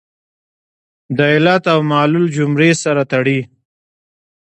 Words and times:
د 1.17 1.19
علت 1.33 1.63
او 1.73 1.79
معلول 1.91 2.25
جملې 2.37 2.71
سره 2.83 3.01
تړي. 3.11 3.39